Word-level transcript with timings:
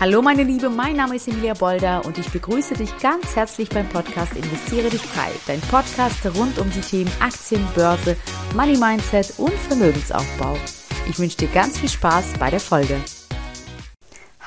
Hallo 0.00 0.22
meine 0.22 0.44
Liebe, 0.44 0.70
mein 0.70 0.96
Name 0.96 1.16
ist 1.16 1.28
Emilia 1.28 1.52
Bolder 1.52 2.02
und 2.06 2.16
ich 2.16 2.32
begrüße 2.32 2.72
dich 2.72 2.96
ganz 3.00 3.36
herzlich 3.36 3.68
beim 3.68 3.86
Podcast 3.86 4.34
Investiere 4.34 4.88
dich 4.88 5.02
frei, 5.02 5.28
dein 5.46 5.60
Podcast 5.60 6.24
rund 6.38 6.58
um 6.58 6.70
die 6.70 6.80
Themen 6.80 7.12
Aktien, 7.20 7.68
Börse, 7.74 8.16
Money 8.56 8.78
Mindset 8.78 9.34
und 9.36 9.52
Vermögensaufbau. 9.52 10.56
Ich 11.06 11.18
wünsche 11.18 11.36
dir 11.36 11.48
ganz 11.48 11.78
viel 11.78 11.90
Spaß 11.90 12.32
bei 12.38 12.48
der 12.48 12.60
Folge. 12.60 12.96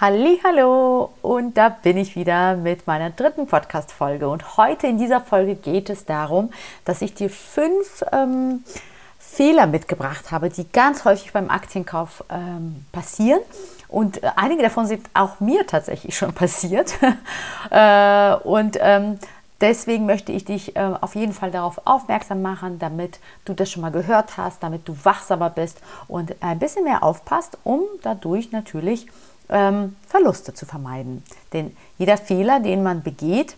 Hallo 0.02 1.14
und 1.21 1.56
da 1.56 1.70
bin 1.70 1.98
ich 1.98 2.16
wieder 2.16 2.56
mit 2.56 2.88
meiner 2.88 3.12
dritten 3.12 3.46
Podcast 3.46 3.92
Folge 3.92 4.30
und 4.30 4.58
heute 4.58 4.88
in 4.88 4.98
dieser 4.98 5.22
Folge 5.22 5.54
geht 5.54 5.92
es 5.92 6.06
darum, 6.06 6.52
dass 6.84 7.04
ich 7.04 7.14
dir 7.14 7.30
fünf 7.30 8.04
ähm, 8.12 8.64
Fehler 9.20 9.68
mitgebracht 9.68 10.32
habe, 10.32 10.50
die 10.50 10.68
ganz 10.68 11.06
häufig 11.06 11.32
beim 11.32 11.52
Aktienkauf 11.52 12.24
ähm, 12.32 12.88
passieren 12.92 13.42
und 13.94 14.23
äh, 14.23 14.32
einige 14.36 14.64
davon 14.64 14.88
sind 14.88 15.07
auch 15.14 15.39
mir 15.39 15.68
tatsächlich 15.68 16.18
schon 16.18 16.33
passiert. 16.33 16.96
äh, 17.70 18.33
und 18.43 18.78
ähm, 18.82 19.19
deswegen 19.61 20.07
möchte 20.07 20.32
ich 20.32 20.46
dich 20.46 20.75
äh, 20.75 20.93
auf 21.00 21.16
jeden 21.16 21.33
Fall 21.33 21.52
darauf 21.52 21.79
aufmerksam 21.86 22.42
machen, 22.42 22.79
damit 22.79 23.19
du 23.46 23.54
das 23.54 23.69
schon 23.69 23.83
mal 23.83 23.92
gehört 23.92 24.36
hast, 24.38 24.64
damit 24.64 24.88
du 24.88 24.96
wachsamer 25.04 25.52
bist 25.52 25.79
und 26.07 26.36
ein 26.42 26.57
bisschen 26.57 26.83
mehr 26.83 27.04
aufpasst, 27.04 27.60
um 27.64 27.82
dadurch 28.02 28.52
natürlich 28.52 29.07
ähm, 29.50 29.96
Verluste 30.07 30.55
zu 30.55 30.66
vermeiden. 30.66 31.24
Denn 31.54 31.78
jeder 32.00 32.17
Fehler, 32.17 32.59
den 32.59 32.81
man 32.81 33.03
begeht, 33.03 33.55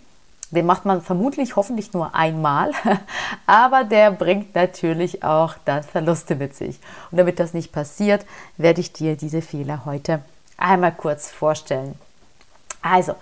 den 0.55 0.66
macht 0.66 0.86
man 0.86 1.02
vermutlich 1.02 1.55
hoffentlich 1.55 1.94
nur 1.94 2.16
einmal, 2.16 2.72
aber 3.45 3.84
der 3.84 4.12
bringt 4.12 4.55
natürlich 4.55 5.23
auch 5.23 5.55
dann 5.66 5.84
Verluste 5.84 6.36
mit 6.36 6.55
sich. 6.55 6.80
Und 7.12 7.18
damit 7.18 7.40
das 7.40 7.54
nicht 7.54 7.72
passiert, 7.72 8.26
werde 8.58 8.81
ich 8.81 8.94
dir 8.94 9.16
diese 9.16 9.41
Fehler 9.41 9.86
heute 9.86 10.22
einmal 10.58 10.94
kurz 10.94 11.30
vorstellen. 11.30 11.95
Also, 12.81 13.16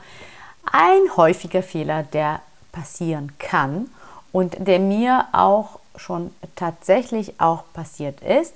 ein 0.72 1.18
häufiger 1.18 1.64
Fehler, 1.64 2.04
der 2.04 2.42
passieren 2.72 3.34
kann 3.38 3.90
und 4.32 4.68
der 4.68 4.80
mir 4.80 5.28
auch 5.32 5.80
schon 5.96 6.32
tatsächlich 6.56 7.40
auch 7.40 7.64
passiert 7.74 8.22
ist, 8.22 8.56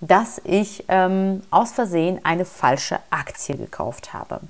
dass 0.00 0.40
ich 0.44 0.84
ähm, 0.88 1.42
aus 1.50 1.72
Versehen 1.72 2.20
eine 2.24 2.44
falsche 2.44 3.00
Aktie 3.10 3.56
gekauft 3.56 4.12
habe. 4.12 4.40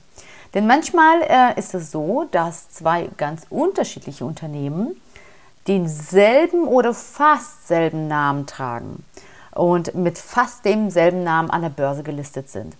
Denn 0.54 0.66
manchmal 0.66 1.20
äh, 1.22 1.58
ist 1.58 1.74
es 1.74 1.90
so, 1.90 2.26
dass 2.30 2.70
zwei 2.70 3.08
ganz 3.16 3.46
unterschiedliche 3.50 4.24
Unternehmen 4.24 5.00
denselben 5.66 6.66
oder 6.66 6.94
fast 6.94 7.68
selben 7.68 8.08
Namen 8.08 8.46
tragen 8.46 9.04
und 9.52 9.94
mit 9.94 10.18
fast 10.18 10.64
demselben 10.64 11.22
Namen 11.22 11.50
an 11.50 11.62
der 11.62 11.68
Börse 11.68 12.02
gelistet 12.02 12.48
sind. 12.48 12.74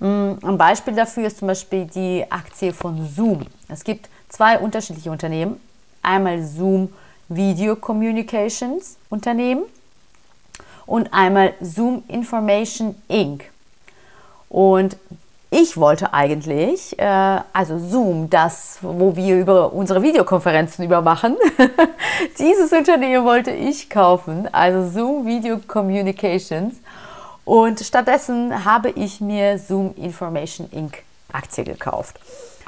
Mm, 0.00 0.32
ein 0.42 0.58
Beispiel 0.58 0.94
dafür 0.94 1.26
ist 1.26 1.38
zum 1.38 1.48
Beispiel 1.48 1.84
die 1.84 2.24
Aktie 2.30 2.72
von 2.72 3.06
Zoom. 3.06 3.46
Es 3.68 3.84
gibt 3.84 4.08
zwei 4.28 4.58
unterschiedliche 4.58 5.10
Unternehmen. 5.10 5.60
Einmal 6.02 6.42
Zoom 6.42 6.88
Video 7.28 7.76
Communications 7.76 8.96
Unternehmen 9.10 9.64
und 10.86 11.12
einmal 11.12 11.54
Zoom 11.60 12.04
Information 12.08 12.94
Inc. 13.08 13.50
Und 14.48 14.96
ich 15.54 15.76
wollte 15.76 16.12
eigentlich, 16.12 16.98
äh, 16.98 17.40
also 17.52 17.78
Zoom, 17.78 18.28
das, 18.28 18.78
wo 18.82 19.14
wir 19.14 19.38
über 19.38 19.72
unsere 19.72 20.02
Videokonferenzen 20.02 20.84
übermachen, 20.84 21.36
dieses 22.40 22.72
Unternehmen 22.72 23.24
wollte 23.24 23.52
ich 23.52 23.88
kaufen, 23.88 24.48
also 24.52 24.90
Zoom 24.90 25.26
Video 25.26 25.60
Communications. 25.66 26.74
Und 27.44 27.78
stattdessen 27.78 28.64
habe 28.64 28.90
ich 28.90 29.20
mir 29.20 29.58
Zoom 29.58 29.94
Information 29.94 30.68
Inc. 30.72 31.04
Aktie 31.32 31.62
gekauft. 31.62 32.18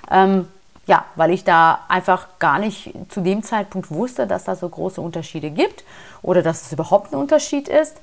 Ähm, 0.08 0.46
ja, 0.86 1.06
weil 1.16 1.32
ich 1.32 1.42
da 1.42 1.80
einfach 1.88 2.38
gar 2.38 2.60
nicht 2.60 2.92
zu 3.08 3.20
dem 3.20 3.42
Zeitpunkt 3.42 3.90
wusste, 3.90 4.28
dass 4.28 4.44
da 4.44 4.54
so 4.54 4.68
große 4.68 5.00
Unterschiede 5.00 5.50
gibt 5.50 5.82
oder 6.22 6.40
dass 6.42 6.66
es 6.66 6.72
überhaupt 6.72 7.12
ein 7.12 7.16
Unterschied 7.16 7.68
ist. 7.68 7.96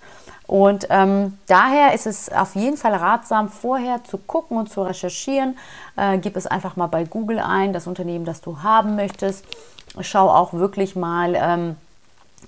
Und 0.54 0.86
ähm, 0.92 1.40
daher 1.48 1.96
ist 1.96 2.06
es 2.06 2.32
auf 2.32 2.54
jeden 2.54 2.78
Fall 2.78 2.94
ratsam, 2.94 3.50
vorher 3.50 4.04
zu 4.04 4.20
gucken 4.20 4.56
und 4.56 4.70
zu 4.70 4.84
recherchieren. 4.84 5.58
Äh, 5.98 6.20
gib 6.20 6.38
es 6.38 6.46
einfach 6.46 6.76
mal 6.76 6.86
bei 6.86 7.06
Google 7.06 7.40
ein, 7.40 7.74
das 7.74 7.88
Unternehmen, 7.88 8.24
das 8.24 8.42
du 8.42 8.62
haben 8.62 8.96
möchtest. 8.96 9.46
Schau 10.02 10.30
auch 10.30 10.54
wirklich 10.54 10.96
mal. 10.96 11.34
Ähm, 11.36 11.76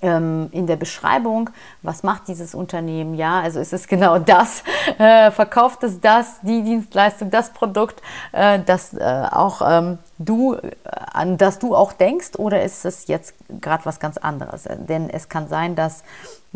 ähm, 0.02 0.48
in 0.52 0.66
der 0.66 0.76
Beschreibung, 0.76 1.50
was 1.82 2.02
macht 2.02 2.28
dieses 2.28 2.54
Unternehmen, 2.54 3.14
ja, 3.14 3.40
also 3.40 3.60
ist 3.60 3.72
es 3.72 3.88
genau 3.88 4.18
das, 4.18 4.62
äh, 4.98 5.30
verkauft 5.30 5.82
es 5.84 6.00
das, 6.00 6.40
die 6.42 6.62
Dienstleistung, 6.62 7.30
das 7.30 7.50
Produkt, 7.54 8.02
äh, 8.32 8.60
das 8.64 8.92
äh, 8.92 9.26
auch 9.30 9.62
ähm, 9.66 9.98
du, 10.18 10.54
äh, 10.54 10.70
an 11.12 11.38
das 11.38 11.58
du 11.58 11.74
auch 11.74 11.92
denkst, 11.92 12.32
oder 12.36 12.62
ist 12.62 12.84
es 12.84 13.06
jetzt 13.06 13.34
gerade 13.60 13.86
was 13.86 13.98
ganz 13.98 14.18
anderes? 14.18 14.64
Denn 14.88 15.08
es 15.08 15.28
kann 15.28 15.48
sein, 15.48 15.74
dass, 15.74 16.02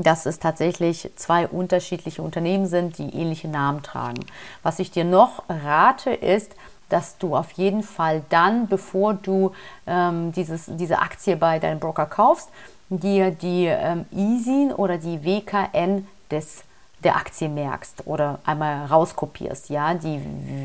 dass 0.03 0.27
es 0.27 0.39
tatsächlich 0.39 1.11
zwei 1.17 1.47
unterschiedliche 1.49 2.23
Unternehmen 2.23 2.67
sind, 2.67 2.99
die 2.99 3.15
ähnliche 3.15 3.49
Namen 3.49 3.83
tragen. 3.83 4.21
Was 4.63 4.79
ich 4.79 4.91
dir 4.91 5.05
noch 5.05 5.45
rate, 5.49 6.11
ist, 6.11 6.53
dass 6.89 7.19
du 7.19 7.37
auf 7.37 7.53
jeden 7.53 7.83
Fall 7.83 8.23
dann, 8.29 8.67
bevor 8.67 9.15
du 9.15 9.53
ähm, 9.87 10.33
dieses, 10.33 10.67
diese 10.69 10.99
Aktie 10.99 11.37
bei 11.37 11.59
deinem 11.59 11.79
Broker 11.79 12.07
kaufst, 12.07 12.49
dir 12.89 13.31
die 13.31 13.67
ähm, 13.67 14.07
ISIN 14.11 14.73
oder 14.73 14.99
die 14.99 15.25
WKN 15.25 16.07
des 16.31 16.65
der 17.03 17.17
Aktie 17.17 17.49
merkst 17.49 18.07
oder 18.07 18.41
einmal 18.45 18.87
rauskopierst. 18.87 19.71
Ja, 19.71 19.95
die 19.95 20.21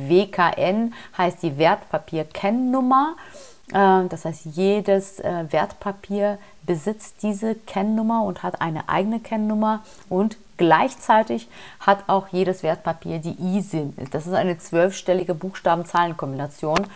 WKN 0.09 0.93
heißt 1.17 1.41
die 1.41 1.57
Wertpapier-Kennnummer. 1.57 3.15
Äh, 3.15 3.54
das 3.71 4.25
heißt, 4.25 4.45
jedes 4.45 5.19
äh, 5.19 5.45
Wertpapier 5.49 6.37
besitzt 6.65 7.23
diese 7.23 7.55
Kennnummer 7.55 8.23
und 8.23 8.43
hat 8.43 8.61
eine 8.61 8.89
eigene 8.89 9.19
Kennnummer 9.19 9.81
und 10.09 10.37
gleichzeitig 10.57 11.47
hat 11.79 12.03
auch 12.07 12.27
jedes 12.29 12.63
Wertpapier 12.63 13.19
die 13.19 13.35
ISIN. 13.57 13.93
Das 14.11 14.27
ist 14.27 14.33
eine 14.33 14.57
zwölfstellige 14.57 15.33
Buchstaben-Zahlen-Kombination 15.33 16.87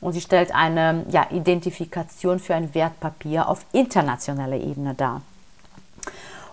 und 0.00 0.12
sie 0.12 0.20
stellt 0.20 0.54
eine 0.54 1.04
ja, 1.10 1.26
Identifikation 1.30 2.38
für 2.38 2.54
ein 2.54 2.74
Wertpapier 2.74 3.48
auf 3.48 3.64
internationaler 3.72 4.56
Ebene 4.56 4.94
dar. 4.94 5.22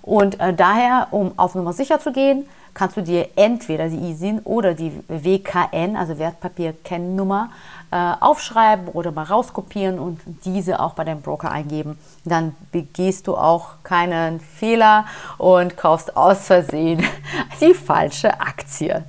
Und 0.01 0.39
äh, 0.39 0.53
daher, 0.53 1.07
um 1.11 1.31
auf 1.37 1.55
Nummer 1.55 1.73
sicher 1.73 1.99
zu 1.99 2.11
gehen, 2.11 2.45
kannst 2.73 2.97
du 2.97 3.01
dir 3.01 3.29
entweder 3.35 3.87
die 3.87 4.11
ISIN 4.11 4.39
oder 4.39 4.73
die 4.73 4.91
WKN, 5.07 5.95
also 5.95 6.17
Wertpapier-Kennnummer, 6.17 7.49
aufschreiben 7.93 8.87
oder 8.87 9.11
mal 9.11 9.23
rauskopieren 9.23 9.99
und 9.99 10.19
diese 10.45 10.79
auch 10.79 10.93
bei 10.93 11.03
deinem 11.03 11.21
Broker 11.21 11.51
eingeben. 11.51 11.97
Dann 12.25 12.55
begehst 12.71 13.27
du 13.27 13.35
auch 13.37 13.83
keinen 13.83 14.39
Fehler 14.39 15.05
und 15.37 15.77
kaufst 15.77 16.15
aus 16.17 16.47
Versehen 16.47 17.05
die 17.61 17.73
falsche 17.73 18.39
Aktie. 18.39 19.03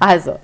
Also, 0.00 0.38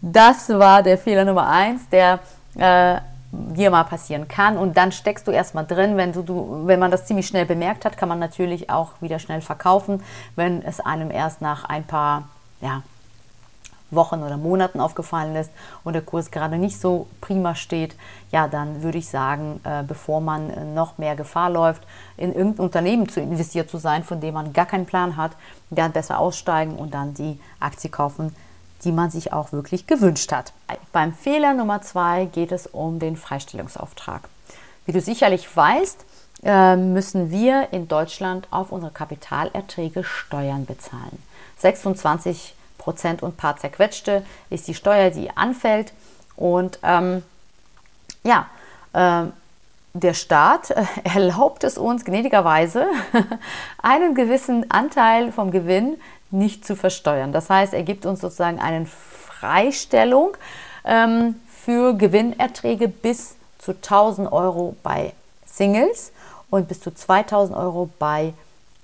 das 0.00 0.48
war 0.48 0.82
der 0.82 0.98
Fehler 0.98 1.24
Nummer 1.24 1.48
eins, 1.48 1.88
der 1.88 2.18
äh, 2.56 3.00
dir 3.32 3.70
mal 3.70 3.84
passieren 3.84 4.28
kann. 4.28 4.58
Und 4.58 4.76
dann 4.76 4.92
steckst 4.92 5.26
du 5.26 5.30
erstmal 5.30 5.66
drin. 5.66 5.96
Wenn, 5.96 6.12
du, 6.12 6.22
du, 6.22 6.62
wenn 6.66 6.80
man 6.80 6.90
das 6.90 7.06
ziemlich 7.06 7.26
schnell 7.26 7.46
bemerkt 7.46 7.84
hat, 7.84 7.96
kann 7.96 8.08
man 8.08 8.18
natürlich 8.18 8.70
auch 8.70 8.92
wieder 9.00 9.18
schnell 9.18 9.40
verkaufen, 9.40 10.02
wenn 10.36 10.62
es 10.62 10.80
einem 10.80 11.10
erst 11.10 11.40
nach 11.40 11.64
ein 11.64 11.84
paar 11.84 12.28
ja, 12.60 12.82
Wochen 13.90 14.22
oder 14.22 14.36
Monaten 14.36 14.80
aufgefallen 14.80 15.36
ist 15.36 15.50
und 15.84 15.94
der 15.94 16.02
Kurs 16.02 16.30
gerade 16.30 16.58
nicht 16.58 16.80
so 16.80 17.06
prima 17.20 17.54
steht, 17.54 17.94
ja, 18.30 18.48
dann 18.48 18.82
würde 18.82 18.98
ich 18.98 19.08
sagen, 19.08 19.60
äh, 19.64 19.82
bevor 19.82 20.20
man 20.20 20.50
äh, 20.50 20.64
noch 20.64 20.98
mehr 20.98 21.16
Gefahr 21.16 21.50
läuft, 21.50 21.82
in 22.16 22.32
irgendein 22.32 22.64
Unternehmen 22.64 23.08
zu 23.08 23.20
investiert 23.20 23.70
zu 23.70 23.78
sein, 23.78 24.04
von 24.04 24.20
dem 24.20 24.34
man 24.34 24.52
gar 24.52 24.66
keinen 24.66 24.86
Plan 24.86 25.16
hat, 25.16 25.32
dann 25.70 25.92
besser 25.92 26.18
aussteigen 26.18 26.76
und 26.76 26.94
dann 26.94 27.14
die 27.14 27.38
Aktie 27.58 27.90
kaufen, 27.90 28.34
die 28.84 28.92
man 28.92 29.10
sich 29.10 29.32
auch 29.32 29.52
wirklich 29.52 29.86
gewünscht 29.86 30.32
hat. 30.32 30.52
Beim 30.92 31.12
Fehler 31.12 31.54
Nummer 31.54 31.82
zwei 31.82 32.24
geht 32.26 32.52
es 32.52 32.66
um 32.66 32.98
den 32.98 33.16
Freistellungsauftrag. 33.16 34.28
Wie 34.86 34.92
du 34.92 35.00
sicherlich 35.00 35.54
weißt, 35.54 36.04
äh, 36.42 36.76
müssen 36.76 37.30
wir 37.30 37.68
in 37.72 37.88
Deutschland 37.88 38.48
auf 38.50 38.72
unsere 38.72 38.92
Kapitalerträge 38.92 40.04
Steuern 40.04 40.64
bezahlen. 40.64 41.22
26 41.58 42.54
Prozent 42.80 43.22
und 43.22 43.36
paar 43.36 43.56
zerquetschte 43.56 44.24
ist 44.48 44.66
die 44.66 44.74
Steuer, 44.74 45.10
die 45.10 45.30
anfällt. 45.36 45.92
Und 46.34 46.78
ähm, 46.82 47.22
ja, 48.24 48.46
äh, 48.92 49.26
der 49.92 50.14
Staat 50.14 50.70
äh, 50.70 50.84
erlaubt 51.04 51.62
es 51.62 51.78
uns 51.78 52.04
gnädigerweise, 52.04 52.86
einen 53.82 54.14
gewissen 54.14 54.70
Anteil 54.70 55.30
vom 55.30 55.50
Gewinn 55.50 55.96
nicht 56.30 56.64
zu 56.64 56.74
versteuern. 56.74 57.32
Das 57.32 57.50
heißt, 57.50 57.74
er 57.74 57.82
gibt 57.82 58.06
uns 58.06 58.20
sozusagen 58.20 58.60
eine 58.60 58.86
Freistellung 58.86 60.36
ähm, 60.84 61.36
für 61.48 61.94
Gewinnerträge 61.94 62.88
bis 62.88 63.36
zu 63.58 63.72
1000 63.72 64.32
Euro 64.32 64.74
bei 64.82 65.12
Singles 65.44 66.12
und 66.48 66.68
bis 66.68 66.80
zu 66.80 66.94
2000 66.94 67.56
Euro 67.56 67.90
bei 67.98 68.32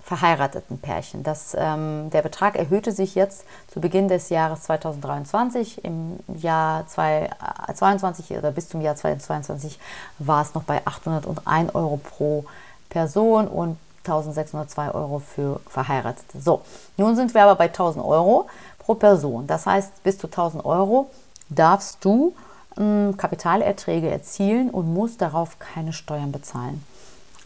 verheirateten 0.06 0.78
Pärchen. 0.78 1.24
Das, 1.24 1.56
ähm, 1.58 2.10
der 2.10 2.22
Betrag 2.22 2.54
erhöhte 2.54 2.92
sich 2.92 3.16
jetzt 3.16 3.44
zu 3.66 3.80
Beginn 3.80 4.06
des 4.06 4.28
Jahres 4.28 4.62
2023. 4.62 5.84
Im 5.84 6.20
Jahr 6.28 6.86
2022 6.86 8.38
oder 8.38 8.52
bis 8.52 8.68
zum 8.68 8.80
Jahr 8.80 8.94
2022 8.94 9.80
war 10.20 10.42
es 10.42 10.54
noch 10.54 10.62
bei 10.62 10.80
801 10.86 11.74
Euro 11.74 11.96
pro 11.96 12.44
Person 12.88 13.48
und 13.48 13.78
1602 14.04 14.92
Euro 14.92 15.18
für 15.18 15.58
Verheiratete. 15.68 16.40
So, 16.40 16.62
nun 16.96 17.16
sind 17.16 17.34
wir 17.34 17.42
aber 17.42 17.56
bei 17.56 17.66
1000 17.66 18.04
Euro 18.04 18.46
pro 18.78 18.94
Person. 18.94 19.48
Das 19.48 19.66
heißt, 19.66 20.04
bis 20.04 20.18
zu 20.18 20.28
1000 20.28 20.64
Euro 20.64 21.10
darfst 21.48 22.04
du 22.04 22.32
äh, 22.76 23.12
Kapitalerträge 23.12 24.08
erzielen 24.08 24.70
und 24.70 24.94
musst 24.94 25.20
darauf 25.20 25.58
keine 25.58 25.92
Steuern 25.92 26.30
bezahlen. 26.30 26.84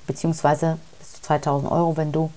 Beziehungsweise 0.06 0.76
bis 0.98 1.14
zu 1.14 1.22
2000 1.22 1.72
Euro, 1.72 1.96
wenn 1.96 2.12
du 2.12 2.30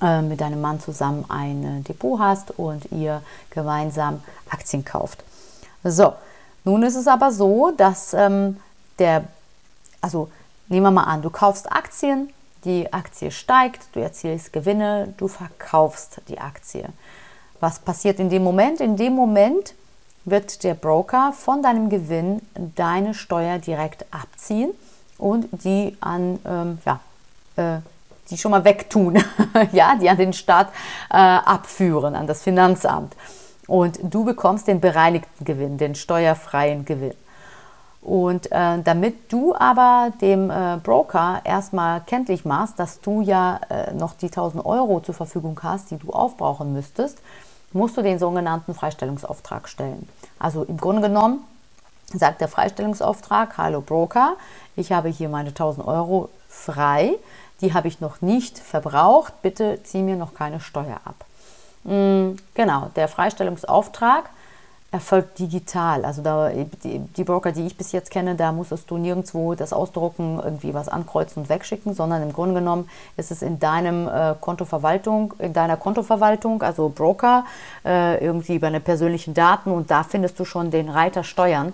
äh, 0.00 0.22
mit 0.22 0.40
deinem 0.40 0.60
Mann 0.60 0.80
zusammen 0.80 1.24
ein 1.28 1.84
Depot 1.84 2.18
hast 2.18 2.58
und 2.58 2.90
ihr 2.92 3.22
gemeinsam 3.50 4.22
Aktien 4.50 4.84
kauft. 4.84 5.22
So, 5.84 6.14
nun 6.64 6.82
ist 6.82 6.96
es 6.96 7.06
aber 7.06 7.30
so, 7.30 7.72
dass 7.76 8.12
ähm, 8.12 8.58
der, 8.98 9.24
also 10.00 10.28
nehmen 10.68 10.86
wir 10.86 10.90
mal 10.90 11.04
an, 11.04 11.22
du 11.22 11.30
kaufst 11.30 11.70
Aktien, 11.70 12.30
die 12.64 12.92
Aktie 12.92 13.30
steigt, 13.30 13.88
du 13.92 14.00
erzielst 14.00 14.52
Gewinne, 14.52 15.14
du 15.16 15.28
verkaufst 15.28 16.20
die 16.28 16.38
Aktie. 16.38 16.88
Was 17.60 17.78
passiert 17.78 18.18
in 18.18 18.28
dem 18.28 18.42
Moment? 18.42 18.80
In 18.80 18.96
dem 18.96 19.14
Moment 19.14 19.74
wird 20.24 20.64
der 20.64 20.74
Broker 20.74 21.32
von 21.32 21.62
deinem 21.62 21.88
Gewinn 21.88 22.42
deine 22.74 23.14
Steuer 23.14 23.58
direkt 23.58 24.04
abziehen 24.10 24.72
und 25.18 25.46
die 25.52 25.96
an 26.00 26.38
ähm, 26.44 26.78
ja, 26.84 27.00
äh, 27.56 27.78
die 28.30 28.38
schon 28.38 28.50
mal 28.50 28.64
wegtun, 28.64 29.22
ja, 29.72 29.96
die 29.96 30.08
an 30.10 30.16
den 30.16 30.32
Staat 30.32 30.68
äh, 31.10 31.16
abführen, 31.16 32.14
an 32.14 32.26
das 32.26 32.42
Finanzamt. 32.42 33.14
Und 33.66 33.98
du 34.02 34.24
bekommst 34.24 34.68
den 34.68 34.80
bereinigten 34.80 35.44
Gewinn, 35.44 35.78
den 35.78 35.94
steuerfreien 35.94 36.84
Gewinn. 36.84 37.14
Und 38.06 38.52
äh, 38.52 38.80
damit 38.84 39.32
du 39.32 39.56
aber 39.56 40.12
dem 40.20 40.48
äh, 40.48 40.78
Broker 40.80 41.40
erstmal 41.42 42.02
kenntlich 42.02 42.44
machst, 42.44 42.78
dass 42.78 43.00
du 43.00 43.20
ja 43.20 43.58
äh, 43.68 43.92
noch 43.94 44.14
die 44.14 44.26
1000 44.26 44.64
Euro 44.64 45.00
zur 45.00 45.14
Verfügung 45.14 45.58
hast, 45.60 45.90
die 45.90 45.96
du 45.96 46.12
aufbrauchen 46.12 46.72
müsstest, 46.72 47.18
musst 47.72 47.96
du 47.96 48.02
den 48.02 48.20
sogenannten 48.20 48.74
Freistellungsauftrag 48.74 49.68
stellen. 49.68 50.08
Also 50.38 50.62
im 50.62 50.76
Grunde 50.76 51.02
genommen 51.02 51.40
sagt 52.14 52.40
der 52.40 52.46
Freistellungsauftrag, 52.46 53.58
hallo 53.58 53.80
Broker, 53.80 54.36
ich 54.76 54.92
habe 54.92 55.08
hier 55.08 55.28
meine 55.28 55.48
1000 55.48 55.84
Euro 55.84 56.28
frei 56.48 57.16
die 57.60 57.74
habe 57.74 57.88
ich 57.88 58.00
noch 58.00 58.20
nicht 58.20 58.58
verbraucht, 58.58 59.42
bitte 59.42 59.80
zieh 59.82 60.02
mir 60.02 60.16
noch 60.16 60.34
keine 60.34 60.60
Steuer 60.60 61.00
ab. 61.04 61.24
Mm, 61.84 62.36
genau, 62.54 62.90
der 62.96 63.08
Freistellungsauftrag 63.08 64.30
erfolgt 64.92 65.38
digital. 65.38 66.04
Also 66.04 66.22
da, 66.22 66.48
die, 66.48 66.98
die, 66.98 67.24
Broker, 67.24 67.52
die 67.52 67.66
ich 67.66 67.76
bis 67.76 67.92
jetzt 67.92 68.10
kenne, 68.10 68.34
da 68.34 68.52
musstest 68.52 68.90
du 68.90 68.98
nirgendwo 68.98 69.54
das 69.54 69.72
ausdrucken, 69.72 70.40
irgendwie 70.42 70.74
was 70.74 70.88
ankreuzen 70.88 71.42
und 71.42 71.48
wegschicken, 71.48 71.92
sondern 71.92 72.22
im 72.22 72.32
Grunde 72.32 72.54
genommen 72.54 72.88
ist 73.16 73.30
es 73.30 73.42
in 73.42 73.58
deinem 73.58 74.08
äh, 74.08 74.34
Kontoverwaltung, 74.40 75.34
in 75.38 75.52
deiner 75.52 75.76
Kontoverwaltung, 75.76 76.62
also 76.62 76.88
Broker, 76.88 77.44
äh, 77.84 78.24
irgendwie 78.24 78.58
bei 78.58 78.70
den 78.70 78.82
persönlichen 78.82 79.34
Daten 79.34 79.70
und 79.70 79.90
da 79.90 80.02
findest 80.02 80.38
du 80.38 80.44
schon 80.44 80.70
den 80.70 80.88
Reiter 80.88 81.24
Steuern. 81.24 81.72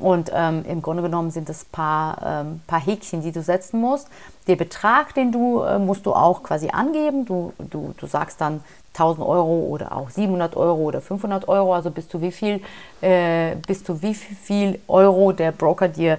Und 0.00 0.30
ähm, 0.34 0.64
im 0.66 0.82
Grunde 0.82 1.02
genommen 1.02 1.30
sind 1.30 1.48
es 1.48 1.62
ein 1.62 1.70
paar, 1.72 2.18
ähm, 2.24 2.60
paar 2.66 2.80
Häkchen, 2.80 3.22
die 3.22 3.32
du 3.32 3.42
setzen 3.42 3.80
musst. 3.80 4.08
Den 4.48 4.58
Betrag, 4.58 5.14
den 5.14 5.32
du, 5.32 5.60
äh, 5.62 5.78
musst 5.78 6.06
du 6.06 6.12
auch 6.12 6.42
quasi 6.42 6.70
angeben. 6.70 7.24
Du, 7.24 7.52
du, 7.58 7.94
du 7.96 8.06
sagst 8.06 8.40
dann 8.40 8.62
1000 8.94 9.26
Euro 9.26 9.66
oder 9.68 9.96
auch 9.96 10.10
700 10.10 10.56
Euro 10.56 10.82
oder 10.82 11.00
500 11.00 11.48
Euro, 11.48 11.74
also 11.74 11.90
bis 11.90 12.08
zu 12.08 12.20
wie 12.20 12.32
viel, 12.32 12.60
äh, 13.00 13.54
bis 13.66 13.84
zu 13.84 14.02
wie 14.02 14.14
viel 14.14 14.80
Euro 14.88 15.32
der 15.32 15.52
Broker 15.52 15.88
dir 15.88 16.18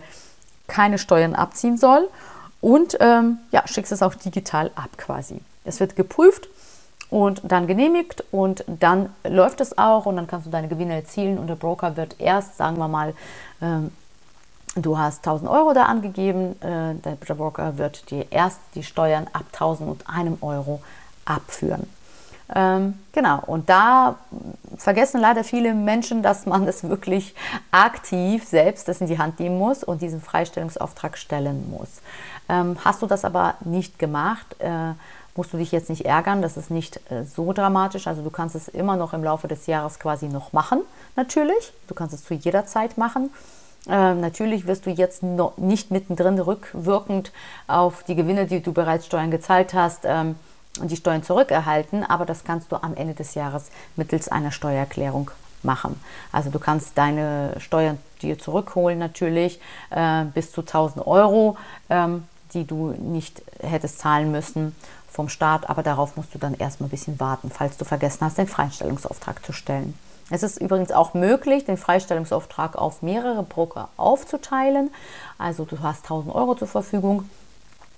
keine 0.68 0.98
Steuern 0.98 1.36
abziehen 1.36 1.78
soll. 1.78 2.07
Und 2.62 2.98
ähm, 3.00 3.39
ja, 3.51 3.68
schickst 3.68 3.92
es 3.92 4.01
auch 4.01 4.16
digital 4.16 4.72
ab 4.75 4.92
quasi. 4.98 5.39
Es 5.66 5.80
wird 5.80 5.95
geprüft 5.95 6.48
und 7.11 7.41
dann 7.43 7.67
genehmigt 7.67 8.23
und 8.31 8.63
dann 8.67 9.13
läuft 9.23 9.61
es 9.61 9.77
auch 9.77 10.07
und 10.07 10.15
dann 10.15 10.25
kannst 10.25 10.47
du 10.47 10.49
deine 10.49 10.69
Gewinne 10.69 10.95
erzielen 10.95 11.37
und 11.37 11.47
der 11.47 11.55
Broker 11.55 11.97
wird 11.97 12.15
erst, 12.19 12.57
sagen 12.57 12.77
wir 12.77 12.87
mal, 12.87 13.13
ähm, 13.61 13.91
du 14.75 14.97
hast 14.97 15.17
1000 15.27 15.51
Euro 15.51 15.73
da 15.73 15.83
angegeben, 15.83 16.59
äh, 16.61 16.95
der 16.95 17.35
Broker 17.35 17.77
wird 17.77 18.09
dir 18.09 18.31
erst 18.31 18.61
die 18.75 18.83
Steuern 18.83 19.27
ab 19.33 19.43
1001 19.51 20.41
Euro 20.41 20.81
abführen. 21.25 21.87
Ähm, 22.53 22.99
genau, 23.11 23.41
und 23.45 23.69
da 23.69 24.15
vergessen 24.77 25.21
leider 25.21 25.43
viele 25.43 25.73
Menschen, 25.73 26.23
dass 26.23 26.45
man 26.45 26.65
das 26.65 26.83
wirklich 26.83 27.35
aktiv 27.71 28.45
selbst 28.45 28.87
das 28.87 29.01
in 29.01 29.07
die 29.07 29.19
Hand 29.19 29.39
nehmen 29.39 29.57
muss 29.57 29.83
und 29.83 30.01
diesen 30.01 30.21
Freistellungsauftrag 30.21 31.17
stellen 31.17 31.69
muss. 31.69 32.01
Ähm, 32.49 32.77
hast 32.83 33.01
du 33.01 33.07
das 33.07 33.23
aber 33.25 33.55
nicht 33.61 33.99
gemacht, 33.99 34.55
äh, 34.59 34.93
musst 35.36 35.54
du 35.54 35.57
dich 35.57 35.72
jetzt 35.72 35.89
nicht 35.89 36.06
ärgern, 36.06 36.42
das 36.42 36.57
ist 36.57 36.72
nicht 36.72 37.00
äh, 37.12 37.24
so 37.25 37.54
dramatisch. 37.54 38.07
Also 38.07 38.22
du 38.22 38.30
kannst 38.30 38.56
es 38.56 38.68
immer 38.68 38.95
noch 38.98 39.13
im 39.13 39.24
Laufe 39.24 39.48
des 39.48 39.68
Jahres 39.68 40.00
quasi 40.00 40.28
noch 40.28 40.54
machen, 40.54 40.81
natürlich. 41.16 41.74
Du 41.88 41.94
kannst 41.94 42.13
es 42.13 42.24
zu 42.24 42.33
jeder 42.33 42.66
Zeit 42.66 42.98
machen. 42.98 43.30
Ähm, 43.88 44.22
natürlich 44.22 44.68
wirst 44.68 44.86
du 44.86 44.92
jetzt 44.92 45.24
noch 45.24 45.57
nicht 45.57 45.89
mittendrin 45.89 46.38
rückwirkend 46.39 47.31
auf 47.68 48.04
die 48.04 48.16
Gewinne, 48.16 48.45
die 48.45 48.62
du 48.62 48.74
bereits 48.74 49.07
Steuern 49.07 49.31
gezahlt 49.31 49.74
hast, 49.74 50.01
ähm, 50.04 50.36
die 50.83 50.95
Steuern 50.95 51.24
zurückerhalten, 51.24 52.04
aber 52.04 52.25
das 52.25 52.44
kannst 52.44 52.72
du 52.72 52.81
am 52.81 52.95
Ende 52.95 53.13
des 53.13 53.33
Jahres 53.33 53.72
mittels 53.95 54.30
einer 54.30 54.51
Steuererklärung 54.51 55.31
machen. 55.63 56.00
Also 56.31 56.50
du 56.50 56.60
kannst 56.60 56.98
deine 56.98 57.56
Steuern 57.60 57.98
dir 58.22 58.38
zurückholen 58.38 59.00
natürlich 59.00 59.60
äh, 59.89 60.25
bis 60.25 60.51
zu 60.51 60.62
1000 60.62 61.06
Euro, 61.06 61.57
ähm, 61.89 62.24
die 62.54 62.66
du 62.66 62.92
nicht 62.92 63.42
hättest 63.62 64.00
zahlen 64.00 64.31
müssen 64.31 64.75
vom 65.11 65.29
Staat, 65.29 65.69
aber 65.69 65.83
darauf 65.83 66.15
musst 66.15 66.33
du 66.33 66.39
dann 66.39 66.53
erstmal 66.55 66.87
ein 66.87 66.91
bisschen 66.91 67.19
warten, 67.19 67.51
falls 67.51 67.77
du 67.77 67.85
vergessen 67.85 68.25
hast, 68.25 68.37
den 68.37 68.47
Freistellungsauftrag 68.47 69.45
zu 69.45 69.51
stellen. 69.51 69.93
Es 70.29 70.43
ist 70.43 70.61
übrigens 70.61 70.93
auch 70.93 71.13
möglich, 71.13 71.65
den 71.65 71.75
Freistellungsauftrag 71.75 72.77
auf 72.77 73.01
mehrere 73.01 73.43
Broker 73.43 73.89
aufzuteilen. 73.97 74.89
Also 75.37 75.65
du 75.65 75.79
hast 75.81 76.05
1000 76.05 76.33
Euro 76.33 76.55
zur 76.55 76.69
Verfügung, 76.69 77.29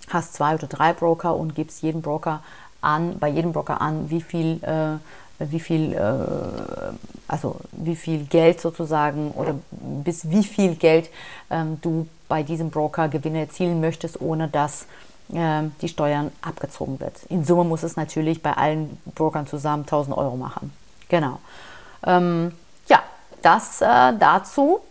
hast 0.10 0.34
zwei 0.34 0.56
oder 0.56 0.66
drei 0.66 0.94
Broker 0.94 1.36
und 1.36 1.54
gibst 1.54 1.84
jedem 1.84 2.02
Broker 2.02 2.42
an, 2.82 3.20
bei 3.20 3.30
jedem 3.30 3.54
Broker 3.54 3.80
an, 3.82 4.10
wie 4.10 4.22
viel, 4.22 4.64
äh, 4.64 4.98
wie 5.40 5.60
viel, 5.60 5.94
äh, 5.94 6.94
also 7.28 7.58
wie 7.72 7.96
viel 7.96 8.26
Geld 8.26 8.60
sozusagen 8.60 9.32
oder 9.32 9.56
bis 9.70 10.30
wie 10.32 10.44
viel 10.44 10.74
Geld 10.76 11.12
ähm, 11.52 11.78
du 11.82 12.08
bei 12.28 12.42
diesem 12.42 12.72
Broker 12.72 13.10
Gewinne 13.10 13.42
erzielen 13.42 13.80
möchtest, 13.80 14.20
ohne 14.20 14.48
dass 14.48 14.88
die 15.30 15.88
Steuern 15.88 16.32
abgezogen 16.42 17.00
wird. 17.00 17.24
In 17.30 17.44
Summe 17.44 17.64
muss 17.64 17.82
es 17.82 17.96
natürlich 17.96 18.44
bei 18.44 18.54
allen 18.54 19.00
Brokern 19.16 19.48
zusammen 19.48 19.84
1000 19.84 20.16
Euro 20.16 20.36
machen. 20.36 20.72
Genau. 21.10 21.40
Ähm, 22.06 22.52
ja, 22.88 23.02
das 23.42 23.82
äh, 23.82 24.14
dazu 24.20 24.82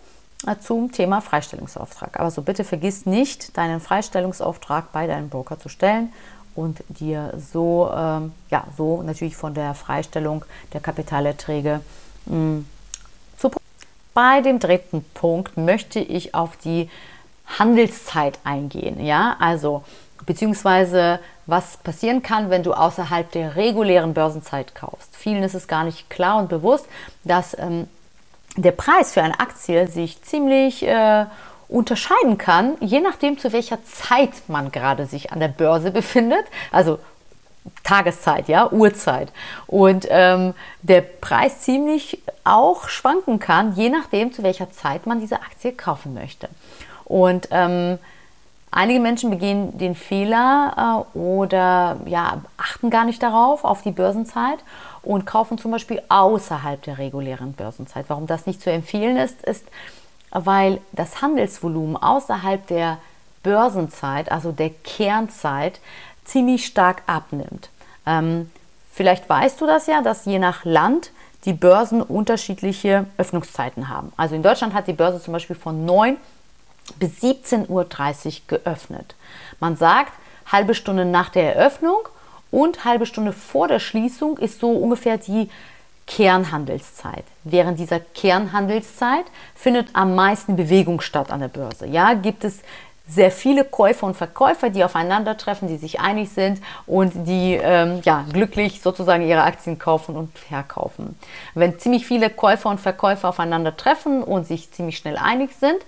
äh, 0.47 0.57
zum 0.59 0.91
Thema 0.91 1.21
Freistellungsauftrag. 1.21 2.19
Aber 2.19 2.31
so 2.31 2.43
bitte 2.43 2.65
vergiss 2.65 3.07
nicht, 3.07 3.57
deinen 3.57 3.81
Freistellungsauftrag 3.81 4.93
bei 4.93 5.07
deinem 5.07 5.29
Broker 5.29 5.59
zu 5.59 5.69
stellen 5.69 6.12
und 6.55 6.83
dir 6.89 7.33
so, 7.53 7.91
ähm, 7.95 8.33
ja, 8.51 8.65
so 8.77 9.03
natürlich 9.03 9.37
von 9.37 9.55
der 9.55 9.75
Freistellung 9.75 10.45
der 10.73 10.81
Kapitalerträge 10.81 11.81
mh, 12.27 12.35
hm, 12.35 12.67
zu. 13.37 13.51
Bei 14.15 14.41
dem 14.41 14.59
dritten 14.59 15.05
Punkt 15.15 15.57
möchte 15.57 15.99
ich 15.99 16.35
auf 16.35 16.57
die 16.57 16.91
Handelszeit 17.59 18.39
eingehen. 18.45 19.05
Ja, 19.05 19.37
also 19.39 19.85
beziehungsweise 20.26 21.19
was 21.47 21.76
passieren 21.79 22.23
kann, 22.23 22.50
wenn 22.50 22.62
du 22.62 22.73
außerhalb 22.73 23.31
der 23.33 23.57
regulären 23.57 24.14
Börsenzeit 24.14 24.75
kaufst. 24.75 25.17
Vielen 25.17 25.43
ist 25.43 25.55
es 25.55 25.67
gar 25.69 25.85
nicht 25.85 26.09
klar 26.11 26.38
und 26.38 26.49
bewusst, 26.49 26.87
dass 27.25 27.57
ähm, 27.59 27.88
der 28.57 28.73
Preis 28.73 29.12
für 29.12 29.23
eine 29.23 29.41
Aktie 29.41 29.87
sich 29.88 30.23
ziemlich 30.23 30.87
äh, 30.87 31.26
unterscheiden 31.69 32.38
kann, 32.38 32.75
je 32.81 33.00
nachdem, 33.00 33.38
zu 33.38 33.52
welcher 33.52 33.83
Zeit 33.85 34.31
man 34.49 34.71
gerade 34.71 35.07
sich 35.07 35.33
an 35.33 35.41
der 35.41 35.49
Börse 35.49 35.91
befindet. 35.91 36.45
Also 36.71 36.99
Tageszeit, 37.85 38.49
ja, 38.49 38.71
Uhrzeit. 38.71 39.33
Und 39.67 40.07
ähm, 40.11 40.55
der 40.83 41.00
Preis 41.00 41.61
ziemlich 41.61 42.23
auch 42.45 42.88
schwanken 42.88 43.38
kann, 43.38 43.75
je 43.75 43.88
nachdem, 43.88 44.33
zu 44.33 44.43
welcher 44.43 44.71
Zeit 44.71 45.07
man 45.07 45.21
diese 45.21 45.37
Aktie 45.37 45.73
kaufen 45.73 46.12
möchte. 46.12 46.49
Und 47.05 47.49
ähm, 47.50 47.99
Einige 48.75 49.00
Menschen 49.00 49.29
begehen 49.29 49.76
den 49.76 49.95
Fehler 49.95 51.05
äh, 51.14 51.19
oder 51.19 51.99
ja, 52.07 52.38
achten 52.57 52.88
gar 52.88 53.05
nicht 53.05 53.23
darauf, 53.23 53.64
auf 53.64 53.83
die 53.83 53.91
Börsenzeit 53.91 54.59
und 55.02 55.26
kaufen 55.26 55.59
zum 55.59 55.71
Beispiel 55.71 56.00
außerhalb 56.09 56.83
der 56.83 56.97
regulären 56.97 57.52
Börsenzeit. 57.52 58.07
Warum 58.09 58.26
das 58.26 58.47
nicht 58.47 58.62
zu 58.62 58.73
empfehlen 58.73 59.19
ist, 59.19 59.43
ist, 59.43 59.67
weil 60.31 60.81
das 60.93 61.21
Handelsvolumen 61.21 61.99
außerhalb 61.99 62.67
der 62.67 62.97
Börsenzeit, 63.43 64.33
also 64.33 64.52
der 64.52 64.71
Kernzeit, 64.71 65.79
ziemlich 66.25 66.64
stark 66.64 67.02
abnimmt. 67.07 67.69
Ähm, 68.07 68.50
vielleicht 68.91 69.29
weißt 69.29 69.61
du 69.61 69.67
das 69.67 69.87
ja, 69.87 70.00
dass 70.00 70.25
je 70.25 70.38
nach 70.38 70.64
Land 70.64 71.11
die 71.45 71.52
Börsen 71.52 72.00
unterschiedliche 72.00 73.05
Öffnungszeiten 73.19 73.91
haben. 73.91 74.12
Also 74.17 74.35
in 74.35 74.43
Deutschland 74.43 74.73
hat 74.73 74.87
die 74.87 74.95
Börse 74.95 75.21
zum 75.21 75.33
Beispiel 75.33 75.57
von 75.57 75.85
9 75.85 76.17
bis 76.99 77.23
17.30 77.23 77.69
Uhr 77.69 77.87
geöffnet. 78.47 79.15
Man 79.61 79.77
sagt, 79.77 80.12
halbe 80.47 80.75
Stunde 80.75 81.05
nach 81.05 81.31
der 81.31 81.57
Eröffnung 81.57 82.09
und 82.51 82.85
halbe 82.85 83.07
Stunde 83.07 83.33
vor 83.33 83.69
der 83.69 83.79
Schließung 83.79 84.39
ist 84.39 84.61
so 84.61 84.71
ungefähr 84.71 85.19
die 85.19 85.49
Kernhandelszeit. 86.07 87.25
Während 87.45 87.79
dieser 87.79 88.01
Kernhandelszeit 88.01 89.25
findet 89.55 89.89
am 89.95 90.15
meisten 90.15 90.57
Bewegung 90.57 91.01
statt 91.01 91.31
an 91.31 91.41
der 91.41 91.49
Börse. 91.49 91.87
Ja, 91.87 92.15
gibt 92.15 92.45
es 92.45 92.61
sehr 93.09 93.31
viele 93.31 93.65
Käufer 93.65 94.07
und 94.07 94.17
Verkäufer, 94.17 94.71
die 94.71 94.85
aufeinandertreffen, 94.85 95.69
die 95.69 95.77
sich 95.77 96.01
einig 96.01 96.31
sind 96.31 96.61
und 96.87 97.12
die 97.27 97.59
ähm, 97.61 98.01
ja, 98.05 98.25
glücklich 98.33 98.81
sozusagen 98.81 99.27
ihre 99.27 99.43
Aktien 99.43 99.79
kaufen 99.79 100.17
und 100.17 100.37
verkaufen. 100.39 101.19
Wenn 101.55 101.79
ziemlich 101.79 102.07
viele 102.07 102.31
Käufer 102.31 102.71
und 102.71 102.81
Verkäufer 102.81 103.29
aufeinandertreffen 103.29 104.23
und 104.23 104.47
sich 104.47 104.71
ziemlich 104.73 104.97
schnell 104.97 105.17
einig 105.17 105.51
sind, 105.59 105.79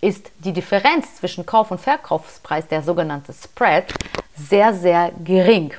ist 0.00 0.30
die 0.38 0.52
Differenz 0.52 1.16
zwischen 1.16 1.46
Kauf- 1.46 1.70
und 1.70 1.80
Verkaufspreis, 1.80 2.68
der 2.68 2.82
sogenannte 2.82 3.32
Spread, 3.32 3.92
sehr, 4.36 4.72
sehr 4.74 5.12
gering. 5.24 5.72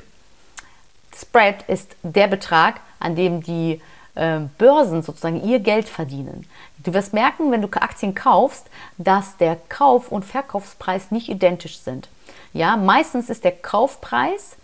Spread 1.16 1.62
ist 1.68 1.96
der 2.02 2.28
Betrag, 2.28 2.80
an 2.98 3.16
dem 3.16 3.42
die 3.42 3.80
äh, 4.14 4.40
Börsen 4.58 5.02
sozusagen 5.02 5.42
ihr 5.42 5.60
Geld 5.60 5.88
verdienen. 5.88 6.46
Du 6.78 6.94
wirst 6.94 7.12
merken, 7.12 7.50
wenn 7.52 7.62
du 7.62 7.68
Aktien 7.72 8.14
kaufst, 8.14 8.66
dass 8.98 9.36
der 9.36 9.56
Kauf- 9.68 10.10
und 10.10 10.24
Verkaufspreis 10.24 11.10
nicht 11.10 11.28
identisch 11.28 11.78
sind. 11.78 12.08
Ja, 12.52 12.76
meistens 12.76 13.28
ist 13.28 13.44
der 13.44 13.52
Kaufpreis 13.52 14.56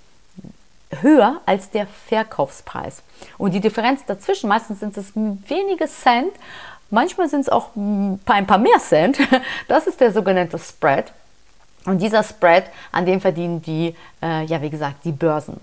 höher 1.02 1.40
als 1.46 1.70
der 1.70 1.86
Verkaufspreis. 1.86 3.02
Und 3.38 3.52
die 3.52 3.60
Differenz 3.60 4.04
dazwischen, 4.06 4.48
meistens 4.48 4.80
sind 4.80 4.96
es 4.96 5.14
wenige 5.14 5.86
Cent, 5.86 6.32
manchmal 6.90 7.28
sind 7.28 7.40
es 7.40 7.48
auch 7.48 7.70
ein 7.76 8.20
paar 8.24 8.58
mehr 8.58 8.78
Cent. 8.78 9.18
Das 9.68 9.86
ist 9.86 10.00
der 10.00 10.12
sogenannte 10.12 10.58
Spread. 10.58 11.12
Und 11.84 12.02
dieser 12.02 12.22
Spread, 12.22 12.64
an 12.92 13.06
dem 13.06 13.20
verdienen 13.20 13.62
die, 13.62 13.94
äh, 14.22 14.44
ja, 14.44 14.60
wie 14.60 14.70
gesagt, 14.70 15.04
die 15.04 15.12
Börsen. 15.12 15.60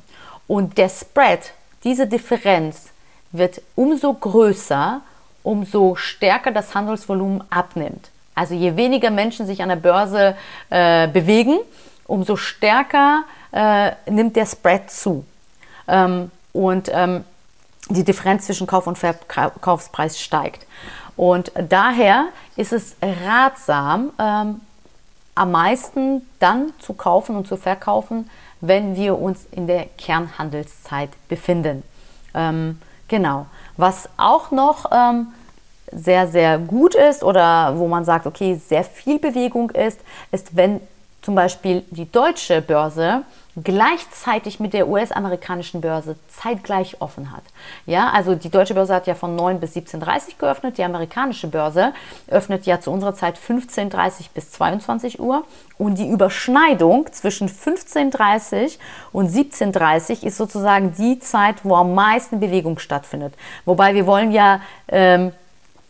Und 0.48 0.78
der 0.78 0.90
Spread, 0.90 1.52
diese 1.84 2.08
Differenz, 2.08 2.90
wird 3.32 3.62
umso 3.76 4.14
größer, 4.14 5.02
umso 5.42 5.96
stärker 5.96 6.52
das 6.52 6.74
Handelsvolumen 6.74 7.44
abnimmt. 7.50 8.10
Also 8.36 8.54
je 8.54 8.76
weniger 8.76 9.12
Menschen 9.12 9.46
sich 9.46 9.62
an 9.62 9.70
der 9.70 9.76
Börse 9.76 10.36
äh, 10.70 11.08
bewegen, 11.08 11.60
umso 12.06 12.36
stärker 12.36 13.24
äh, 13.52 13.92
nimmt 14.10 14.36
der 14.36 14.46
Spread 14.46 14.90
zu. 14.90 15.26
Ähm, 15.88 16.32
und 16.54 16.90
ähm, 16.94 17.26
die 17.90 18.04
Differenz 18.04 18.46
zwischen 18.46 18.68
Kauf- 18.68 18.88
und 18.88 18.98
Verkaufspreis 18.98 20.20
steigt. 20.20 20.66
Und 21.16 21.52
daher 21.70 22.28
ist 22.56 22.74
es 22.74 22.96
ratsam, 23.02 24.12
ähm, 24.20 24.62
am 25.36 25.52
meisten 25.52 26.28
dann 26.40 26.74
zu 26.80 26.94
kaufen 26.94 27.36
und 27.36 27.48
zu 27.48 27.58
verkaufen, 27.58 28.30
wenn 28.62 28.96
wir 28.96 29.20
uns 29.20 29.46
in 29.52 29.68
der 29.68 29.86
Kernhandelszeit 29.98 31.10
befinden. 31.28 31.84
Ähm, 32.34 32.80
Genau. 33.14 33.46
Was 33.78 34.10
auch 34.18 34.50
noch 34.50 34.92
ähm, 34.92 35.28
sehr, 35.92 36.28
sehr 36.28 36.58
gut 36.58 36.96
ist 36.96 37.24
oder 37.24 37.78
wo 37.78 37.88
man 37.88 38.06
sagt, 38.06 38.26
okay, 38.26 38.56
sehr 38.56 38.84
viel 38.84 39.20
Bewegung 39.20 39.70
ist, 39.70 40.00
ist, 40.32 40.56
wenn 40.56 40.82
zum 41.24 41.36
Beispiel 41.36 41.84
die 41.90 42.12
deutsche 42.12 42.62
Börse 42.62 43.24
gleichzeitig 43.56 44.60
mit 44.60 44.74
der 44.74 44.88
US-amerikanischen 44.88 45.80
Börse 45.82 46.16
zeitgleich 46.28 47.02
offen 47.02 47.32
hat. 47.32 47.44
Ja, 47.86 48.10
also 48.10 48.34
die 48.34 48.50
deutsche 48.50 48.74
Börse 48.74 48.96
hat 48.96 49.06
ja 49.06 49.14
von 49.14 49.36
9 49.36 49.60
bis 49.60 49.76
17.30 49.76 50.00
Uhr 50.00 50.22
geöffnet, 50.40 50.78
die 50.78 50.84
amerikanische 50.84 51.48
Börse 51.48 51.94
öffnet 52.28 52.66
ja 52.66 52.80
zu 52.80 52.90
unserer 52.90 53.14
Zeit 53.14 53.38
15.30 53.38 54.26
bis 54.34 54.52
22 54.52 55.20
Uhr 55.20 55.44
und 55.78 56.00
die 56.00 56.10
Überschneidung 56.10 57.12
zwischen 57.12 57.48
15.30 57.48 58.80
und 59.12 59.30
17.30 59.30 60.24
ist 60.24 60.38
sozusagen 60.38 60.94
die 60.98 61.20
Zeit, 61.20 61.58
wo 61.64 61.76
am 61.76 61.94
meisten 61.94 62.40
Bewegung 62.40 62.80
stattfindet. 62.80 63.36
Wobei 63.66 63.94
wir 63.94 64.08
wollen 64.08 64.32
ja 64.32 64.62
ähm, 64.88 65.32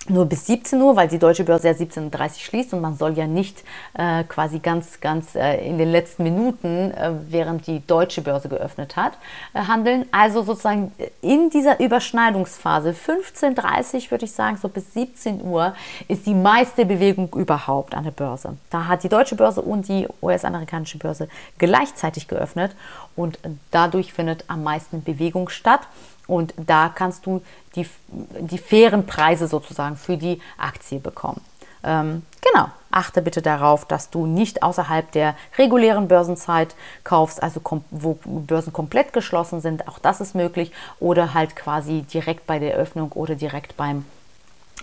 nur 0.09 0.25
bis 0.25 0.47
17 0.47 0.81
Uhr, 0.81 0.95
weil 0.95 1.07
die 1.07 1.17
deutsche 1.17 1.43
Börse 1.43 1.69
ja 1.69 1.73
17.30 1.73 2.13
Uhr 2.13 2.29
schließt 2.39 2.73
und 2.73 2.81
man 2.81 2.97
soll 2.97 3.17
ja 3.17 3.25
nicht 3.25 3.63
äh, 3.93 4.23
quasi 4.25 4.59
ganz, 4.59 4.99
ganz 4.99 5.35
äh, 5.35 5.65
in 5.65 5.77
den 5.77 5.91
letzten 5.91 6.23
Minuten, 6.23 6.91
äh, 6.91 7.11
während 7.29 7.67
die 7.67 7.85
deutsche 7.85 8.21
Börse 8.21 8.49
geöffnet 8.49 8.95
hat, 8.97 9.13
äh, 9.53 9.59
handeln. 9.59 10.05
Also 10.11 10.43
sozusagen 10.43 10.91
in 11.21 11.49
dieser 11.49 11.79
Überschneidungsphase 11.79 12.91
15.30 12.91 14.05
Uhr 14.05 14.11
würde 14.11 14.25
ich 14.25 14.33
sagen, 14.33 14.57
so 14.61 14.67
bis 14.67 14.93
17 14.93 15.41
Uhr 15.41 15.73
ist 16.07 16.25
die 16.25 16.35
meiste 16.35 16.85
Bewegung 16.85 17.29
überhaupt 17.33 17.95
an 17.95 18.03
der 18.03 18.11
Börse. 18.11 18.57
Da 18.69 18.87
hat 18.87 19.03
die 19.03 19.09
deutsche 19.09 19.35
Börse 19.35 19.61
und 19.61 19.87
die 19.87 20.07
US-amerikanische 20.21 20.97
Börse 20.97 21.29
gleichzeitig 21.57 22.27
geöffnet 22.27 22.75
und 23.15 23.39
dadurch 23.71 24.11
findet 24.11 24.43
am 24.47 24.63
meisten 24.63 25.03
Bewegung 25.03 25.49
statt. 25.49 25.81
Und 26.27 26.53
da 26.57 26.89
kannst 26.89 27.25
du 27.25 27.41
die, 27.75 27.87
die 28.07 28.57
fairen 28.57 29.05
Preise 29.05 29.47
sozusagen 29.47 29.97
für 29.97 30.17
die 30.17 30.41
Aktie 30.57 30.99
bekommen. 30.99 31.41
Ähm, 31.83 32.23
genau, 32.41 32.67
achte 32.91 33.21
bitte 33.21 33.41
darauf, 33.41 33.85
dass 33.85 34.09
du 34.09 34.25
nicht 34.25 34.63
außerhalb 34.63 35.11
der 35.11 35.35
regulären 35.57 36.07
Börsenzeit 36.07 36.75
kaufst, 37.03 37.43
also 37.43 37.59
wo 37.91 38.17
Börsen 38.23 38.71
komplett 38.71 39.11
geschlossen 39.11 39.59
sind, 39.59 39.87
auch 39.87 39.99
das 39.99 40.21
ist 40.21 40.33
möglich, 40.33 40.71
oder 40.99 41.33
halt 41.33 41.55
quasi 41.55 42.03
direkt 42.03 42.47
bei 42.47 42.59
der 42.59 42.73
Eröffnung 42.73 43.11
oder 43.11 43.35
direkt 43.35 43.75
beim, 43.75 44.05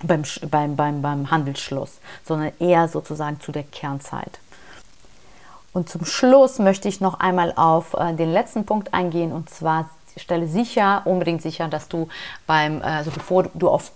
beim, 0.03 0.25
beim, 0.51 0.77
beim, 0.77 1.01
beim 1.01 1.31
Handelsschluss, 1.31 2.01
sondern 2.25 2.53
eher 2.59 2.89
sozusagen 2.89 3.41
zu 3.41 3.51
der 3.51 3.65
Kernzeit. 3.65 4.39
Und 5.73 5.89
zum 5.89 6.05
Schluss 6.05 6.59
möchte 6.59 6.89
ich 6.89 7.01
noch 7.01 7.21
einmal 7.21 7.53
auf 7.55 7.95
äh, 7.95 8.13
den 8.13 8.33
letzten 8.33 8.67
Punkt 8.67 8.93
eingehen, 8.93 9.33
und 9.33 9.49
zwar 9.49 9.89
stelle 10.17 10.47
sicher, 10.47 11.03
unbedingt 11.05 11.43
sicher, 11.43 11.69
dass 11.69 11.89
du 11.89 12.09
beim, 12.47 12.83
also 12.83 13.11
bevor 13.11 13.45
du 13.55 13.69
auf 13.69 13.93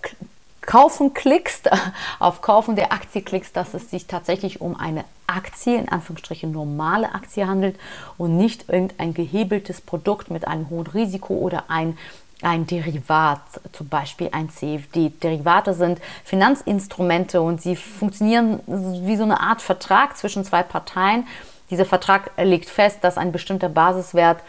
Kaufen 0.61 1.13
klickst, 1.13 1.69
auf 2.19 2.41
Kaufen 2.41 2.75
der 2.75 2.91
Aktie 2.91 3.21
klickst, 3.21 3.55
dass 3.55 3.73
es 3.73 3.89
sich 3.89 4.07
tatsächlich 4.07 4.61
um 4.61 4.79
eine 4.79 5.05
Aktie, 5.27 5.77
in 5.77 5.89
Anführungsstrichen 5.89 6.51
normale 6.51 7.13
Aktie 7.13 7.47
handelt 7.47 7.77
und 8.17 8.37
nicht 8.37 8.69
irgendein 8.69 9.13
gehebeltes 9.13 9.81
Produkt 9.81 10.29
mit 10.29 10.47
einem 10.47 10.69
hohen 10.69 10.87
Risiko 10.87 11.35
oder 11.35 11.65
ein 11.67 11.97
ein 12.41 12.67
Derivat, 12.67 13.39
zum 13.71 13.87
Beispiel 13.87 14.29
ein 14.31 14.49
CFD. 14.49 15.09
Derivate 15.23 15.73
sind 15.73 15.99
Finanzinstrumente 16.23 17.41
und 17.41 17.61
sie 17.61 17.75
funktionieren 17.75 18.59
wie 18.67 19.15
so 19.15 19.23
eine 19.23 19.39
Art 19.39 19.61
Vertrag 19.61 20.17
zwischen 20.17 20.43
zwei 20.43 20.61
Parteien. 20.61 21.25
Dieser 21.69 21.85
Vertrag 21.85 22.31
legt 22.37 22.69
fest, 22.69 22.99
dass 23.01 23.17
ein 23.17 23.31
bestimmter 23.31 23.69
Basiswert 23.69 24.41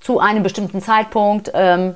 zu 0.00 0.18
einem 0.20 0.42
bestimmten 0.42 0.80
Zeitpunkt 0.80 1.50
ähm, 1.54 1.94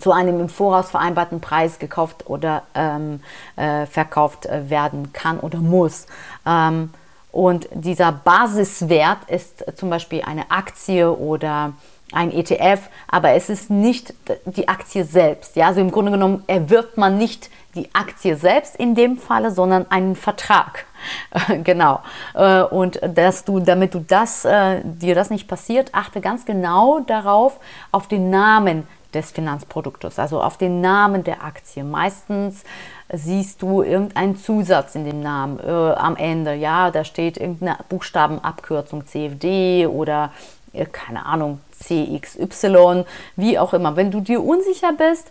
zu 0.00 0.12
einem 0.12 0.40
im 0.40 0.48
Voraus 0.48 0.90
vereinbarten 0.90 1.40
Preis 1.40 1.78
gekauft 1.78 2.24
oder 2.26 2.62
ähm, 2.74 3.20
äh, 3.56 3.86
verkauft 3.86 4.46
äh, 4.46 4.68
werden 4.68 5.12
kann 5.12 5.40
oder 5.40 5.58
muss. 5.58 6.06
Ähm, 6.46 6.90
und 7.32 7.68
dieser 7.72 8.12
Basiswert 8.12 9.18
ist 9.28 9.64
zum 9.76 9.90
Beispiel 9.90 10.22
eine 10.22 10.50
Aktie 10.50 11.10
oder 11.10 11.74
ein 12.12 12.32
ETF, 12.32 12.88
aber 13.08 13.32
es 13.32 13.50
ist 13.50 13.68
nicht 13.68 14.14
die 14.46 14.68
Aktie 14.68 15.04
selbst. 15.04 15.56
Ja, 15.56 15.66
also 15.66 15.80
im 15.80 15.90
Grunde 15.90 16.12
genommen 16.12 16.44
erwirbt 16.46 16.96
man 16.96 17.18
nicht 17.18 17.50
die 17.76 17.94
Aktie 17.94 18.36
selbst 18.36 18.76
in 18.76 18.94
dem 18.94 19.18
Falle, 19.18 19.50
sondern 19.50 19.86
einen 19.90 20.16
Vertrag. 20.16 20.86
genau. 21.64 22.00
Äh, 22.34 22.62
und 22.62 22.98
dass 23.02 23.44
du, 23.44 23.60
damit 23.60 23.94
du 23.94 24.00
das, 24.00 24.44
äh, 24.44 24.80
dir 24.82 25.14
das 25.14 25.30
nicht 25.30 25.46
passiert, 25.46 25.90
achte 25.94 26.20
ganz 26.20 26.44
genau 26.44 27.00
darauf, 27.00 27.60
auf 27.92 28.08
den 28.08 28.30
Namen 28.30 28.88
des 29.14 29.30
Finanzproduktes, 29.30 30.18
also 30.18 30.42
auf 30.42 30.58
den 30.58 30.80
Namen 30.80 31.24
der 31.24 31.44
Aktie. 31.44 31.84
Meistens 31.84 32.64
siehst 33.12 33.62
du 33.62 33.82
irgendeinen 33.82 34.36
Zusatz 34.36 34.94
in 34.94 35.04
dem 35.04 35.20
Namen 35.20 35.60
äh, 35.60 35.70
am 35.70 36.16
Ende. 36.16 36.54
Ja, 36.54 36.90
da 36.90 37.04
steht 37.04 37.36
irgendeine 37.36 37.78
Buchstabenabkürzung 37.88 39.06
CFD 39.06 39.86
oder 39.86 40.32
äh, 40.72 40.86
keine 40.86 41.24
Ahnung 41.26 41.60
CXY, 41.82 43.04
wie 43.36 43.58
auch 43.58 43.72
immer. 43.74 43.96
Wenn 43.96 44.10
du 44.10 44.20
dir 44.20 44.42
unsicher 44.42 44.92
bist, 44.92 45.30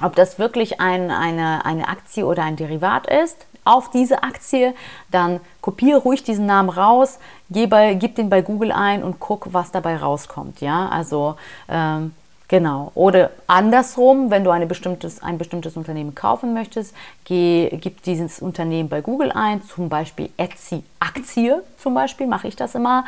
ob 0.00 0.16
das 0.16 0.38
wirklich 0.38 0.80
ein, 0.80 1.10
eine, 1.10 1.64
eine 1.64 1.88
Aktie 1.88 2.24
oder 2.24 2.44
ein 2.44 2.56
Derivat 2.56 3.06
ist, 3.06 3.46
auf 3.64 3.90
diese 3.90 4.22
Aktie, 4.22 4.74
dann 5.10 5.40
kopiere 5.60 6.00
ruhig 6.00 6.24
diesen 6.24 6.46
Namen 6.46 6.68
raus, 6.68 7.18
gib, 7.50 7.70
bei, 7.70 7.94
gib 7.94 8.16
den 8.16 8.28
bei 8.28 8.42
Google 8.42 8.72
ein 8.72 9.02
und 9.02 9.20
guck, 9.20 9.52
was 9.52 9.70
dabei 9.70 9.96
rauskommt. 9.96 10.60
Ja, 10.60 10.88
also 10.88 11.36
ähm, 11.68 12.12
genau. 12.48 12.90
Oder 12.94 13.30
andersrum, 13.46 14.30
wenn 14.30 14.42
du 14.42 14.50
eine 14.50 14.66
bestimmtes, 14.66 15.22
ein 15.22 15.38
bestimmtes 15.38 15.76
Unternehmen 15.76 16.14
kaufen 16.14 16.54
möchtest, 16.54 16.94
geh, 17.24 17.68
gib 17.80 18.02
dieses 18.02 18.40
Unternehmen 18.40 18.88
bei 18.88 19.00
Google 19.00 19.30
ein, 19.32 19.62
zum 19.62 19.88
Beispiel 19.88 20.30
Etsy 20.36 20.82
Aktie, 20.98 21.62
zum 21.78 21.94
Beispiel 21.94 22.26
mache 22.26 22.48
ich 22.48 22.56
das 22.56 22.74
immer. 22.74 23.04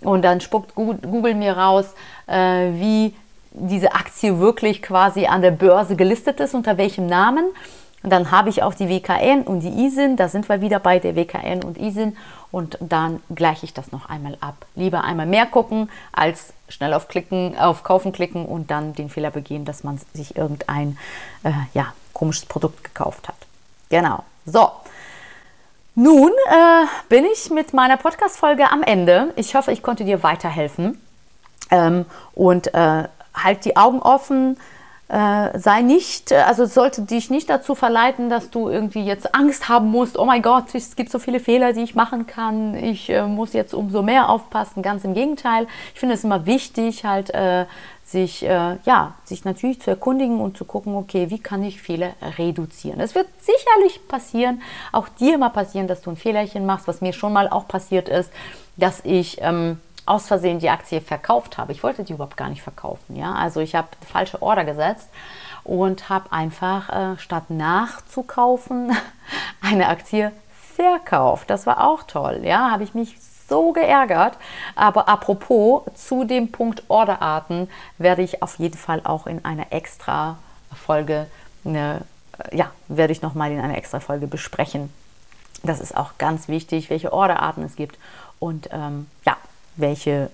Und 0.00 0.22
dann 0.22 0.40
spuckt 0.40 0.74
Google, 0.74 0.98
Google 1.02 1.34
mir 1.34 1.58
raus, 1.58 1.92
äh, 2.28 2.70
wie 2.72 3.14
diese 3.52 3.94
Aktie 3.94 4.38
wirklich 4.38 4.82
quasi 4.82 5.26
an 5.26 5.42
der 5.42 5.50
Börse 5.50 5.96
gelistet 5.96 6.40
ist, 6.40 6.54
unter 6.54 6.78
welchem 6.78 7.06
Namen. 7.06 7.44
Und 8.02 8.10
dann 8.10 8.30
habe 8.30 8.48
ich 8.48 8.62
auch 8.62 8.74
die 8.74 8.88
WKN 8.88 9.42
und 9.42 9.60
die 9.60 9.86
ISIN, 9.86 10.16
da 10.16 10.28
sind 10.28 10.48
wir 10.48 10.60
wieder 10.60 10.78
bei 10.78 11.00
der 11.00 11.16
WKN 11.16 11.64
und 11.64 11.78
ISIN 11.78 12.16
und 12.52 12.78
dann 12.80 13.20
gleiche 13.34 13.64
ich 13.66 13.74
das 13.74 13.90
noch 13.90 14.08
einmal 14.08 14.38
ab. 14.40 14.66
Lieber 14.76 15.02
einmal 15.02 15.26
mehr 15.26 15.46
gucken, 15.46 15.90
als 16.12 16.52
schnell 16.68 16.94
auf, 16.94 17.08
klicken, 17.08 17.58
auf 17.58 17.82
Kaufen 17.82 18.12
klicken 18.12 18.46
und 18.46 18.70
dann 18.70 18.94
den 18.94 19.10
Fehler 19.10 19.30
begehen, 19.30 19.64
dass 19.64 19.82
man 19.82 20.00
sich 20.14 20.36
irgendein 20.36 20.96
äh, 21.42 21.50
ja, 21.74 21.92
komisches 22.12 22.46
Produkt 22.46 22.84
gekauft 22.84 23.28
hat. 23.28 23.36
Genau. 23.88 24.22
So. 24.46 24.70
Nun 25.94 26.30
äh, 26.30 26.86
bin 27.08 27.24
ich 27.24 27.50
mit 27.50 27.74
meiner 27.74 27.96
Podcast-Folge 27.96 28.70
am 28.70 28.84
Ende. 28.84 29.32
Ich 29.34 29.56
hoffe, 29.56 29.72
ich 29.72 29.82
konnte 29.82 30.04
dir 30.04 30.22
weiterhelfen. 30.22 31.00
Ähm, 31.72 32.06
und 32.34 32.72
äh, 32.72 33.08
halt 33.42 33.64
die 33.64 33.76
Augen 33.76 34.00
offen 34.00 34.56
äh, 35.08 35.58
sei 35.58 35.80
nicht, 35.80 36.32
also 36.34 36.66
sollte 36.66 37.02
dich 37.02 37.30
nicht 37.30 37.48
dazu 37.48 37.74
verleiten, 37.74 38.28
dass 38.28 38.50
du 38.50 38.68
irgendwie 38.68 39.02
jetzt 39.02 39.34
Angst 39.34 39.68
haben 39.70 39.90
musst, 39.90 40.18
oh 40.18 40.26
mein 40.26 40.42
Gott, 40.42 40.74
es 40.74 40.96
gibt 40.96 41.10
so 41.10 41.18
viele 41.18 41.40
Fehler, 41.40 41.72
die 41.72 41.80
ich 41.80 41.94
machen 41.94 42.26
kann, 42.26 42.74
ich 42.74 43.08
äh, 43.08 43.26
muss 43.26 43.54
jetzt 43.54 43.72
umso 43.72 44.02
mehr 44.02 44.28
aufpassen. 44.28 44.82
Ganz 44.82 45.04
im 45.04 45.14
Gegenteil. 45.14 45.66
Ich 45.94 46.00
finde 46.00 46.14
es 46.14 46.24
immer 46.24 46.44
wichtig, 46.44 47.06
halt 47.06 47.30
äh, 47.30 47.64
sich, 48.04 48.42
äh, 48.44 48.76
ja, 48.84 49.14
sich 49.24 49.46
natürlich 49.46 49.80
zu 49.80 49.90
erkundigen 49.90 50.40
und 50.40 50.58
zu 50.58 50.66
gucken, 50.66 50.94
okay, 50.94 51.30
wie 51.30 51.38
kann 51.38 51.62
ich 51.62 51.80
Fehler 51.80 52.12
reduzieren. 52.36 53.00
Es 53.00 53.14
wird 53.14 53.28
sicherlich 53.40 54.06
passieren, 54.08 54.60
auch 54.92 55.08
dir 55.08 55.38
mal 55.38 55.48
passieren, 55.48 55.88
dass 55.88 56.02
du 56.02 56.10
ein 56.10 56.16
Fehlerchen 56.16 56.66
machst, 56.66 56.86
was 56.86 57.00
mir 57.00 57.14
schon 57.14 57.32
mal 57.32 57.48
auch 57.48 57.66
passiert 57.66 58.10
ist, 58.10 58.30
dass 58.76 59.00
ich 59.04 59.38
ähm, 59.40 59.78
aus 60.08 60.26
Versehen 60.26 60.58
die 60.58 60.70
Aktie 60.70 61.00
verkauft 61.00 61.58
habe. 61.58 61.72
Ich 61.72 61.82
wollte 61.82 62.04
die 62.04 62.14
überhaupt 62.14 62.36
gar 62.36 62.48
nicht 62.48 62.62
verkaufen. 62.62 63.16
Ja? 63.16 63.34
Also 63.34 63.60
ich 63.60 63.74
habe 63.74 63.88
falsche 64.10 64.42
Order 64.42 64.64
gesetzt 64.64 65.08
und 65.64 66.08
habe 66.08 66.32
einfach 66.32 66.88
äh, 66.88 67.18
statt 67.18 67.50
nachzukaufen 67.50 68.96
eine 69.60 69.88
Aktie 69.88 70.32
verkauft. 70.74 71.50
Das 71.50 71.66
war 71.66 71.86
auch 71.86 72.04
toll. 72.04 72.40
Ja, 72.42 72.70
habe 72.70 72.84
ich 72.84 72.94
mich 72.94 73.16
so 73.48 73.72
geärgert. 73.72 74.36
Aber 74.74 75.08
apropos 75.08 75.82
zu 75.94 76.24
dem 76.24 76.52
Punkt 76.52 76.84
Orderarten 76.88 77.68
werde 77.98 78.22
ich 78.22 78.42
auf 78.42 78.58
jeden 78.58 78.78
Fall 78.78 79.00
auch 79.04 79.26
in 79.26 79.44
einer 79.44 79.72
extra 79.72 80.38
Folge, 80.72 81.26
eine, 81.64 82.02
ja, 82.52 82.70
werde 82.88 83.12
ich 83.12 83.22
nochmal 83.22 83.50
in 83.50 83.60
einer 83.60 83.76
extra 83.76 84.00
Folge 84.00 84.26
besprechen. 84.26 84.92
Das 85.62 85.80
ist 85.80 85.96
auch 85.96 86.12
ganz 86.18 86.48
wichtig, 86.48 86.88
welche 86.88 87.12
Orderarten 87.12 87.64
es 87.64 87.74
gibt. 87.74 87.98
Und 88.38 88.68
ähm, 88.70 89.08
ja, 89.26 89.36
welche 89.80 90.30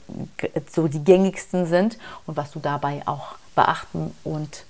so 0.71 0.89
die 0.89 1.03
gängigsten 1.03 1.67
sind 1.67 1.99
und 2.27 2.37
was 2.37 2.51
du 2.53 2.61
dabei 2.61 3.03
auch 3.07 3.37
beachten 3.55 4.15
und 4.25 4.65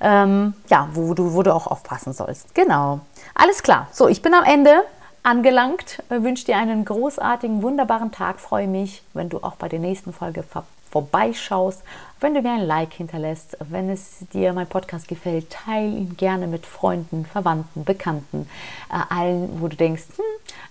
ähm, 0.00 0.54
ja, 0.68 0.88
wo 0.92 1.14
du, 1.14 1.32
wo 1.32 1.42
du 1.42 1.54
auch 1.54 1.66
aufpassen 1.66 2.12
sollst. 2.12 2.54
Genau. 2.54 3.00
Alles 3.34 3.62
klar. 3.62 3.88
So, 3.92 4.08
ich 4.08 4.20
bin 4.20 4.34
am 4.34 4.44
Ende 4.44 4.82
angelangt. 5.22 6.02
Wünsche 6.08 6.44
dir 6.44 6.56
einen 6.56 6.84
großartigen, 6.84 7.62
wunderbaren 7.62 8.12
Tag. 8.12 8.38
Freue 8.38 8.68
mich, 8.68 9.02
wenn 9.14 9.28
du 9.28 9.38
auch 9.38 9.56
bei 9.56 9.68
der 9.68 9.78
nächsten 9.78 10.12
Folge 10.12 10.42
vor 10.42 10.64
vorbeischaust, 10.88 11.82
wenn 12.20 12.32
du 12.32 12.40
mir 12.40 12.52
ein 12.52 12.64
Like 12.66 12.94
hinterlässt, 12.94 13.58
wenn 13.60 13.90
es 13.90 14.18
dir 14.32 14.52
mein 14.52 14.68
Podcast 14.68 15.08
gefällt, 15.08 15.50
teile 15.50 15.88
ihn 15.88 16.16
gerne 16.16 16.46
mit 16.46 16.64
Freunden, 16.64 17.26
Verwandten, 17.26 17.84
Bekannten, 17.84 18.48
äh, 18.90 19.14
allen, 19.14 19.60
wo 19.60 19.68
du 19.68 19.76
denkst, 19.76 20.04
hm, 20.16 20.24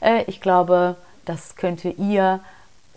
äh, 0.08 0.24
ich 0.24 0.42
glaube, 0.42 0.96
das 1.26 1.58
könnte 1.58 1.90
ihr 1.90 2.40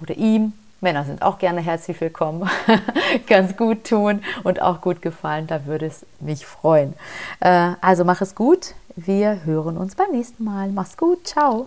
oder 0.00 0.16
ihm, 0.16 0.52
Männer 0.80 1.04
sind 1.04 1.22
auch 1.22 1.38
gerne 1.38 1.60
herzlich 1.60 2.00
willkommen, 2.00 2.48
ganz 3.26 3.56
gut 3.56 3.84
tun 3.84 4.22
und 4.44 4.62
auch 4.62 4.80
gut 4.80 5.02
gefallen, 5.02 5.46
da 5.46 5.66
würde 5.66 5.86
es 5.86 6.06
mich 6.20 6.46
freuen. 6.46 6.94
Äh, 7.40 7.72
also 7.80 8.04
mach 8.04 8.20
es 8.20 8.34
gut, 8.34 8.74
wir 8.94 9.44
hören 9.44 9.76
uns 9.76 9.96
beim 9.96 10.10
nächsten 10.12 10.44
Mal. 10.44 10.68
Mach's 10.68 10.96
gut, 10.96 11.26
ciao. 11.26 11.66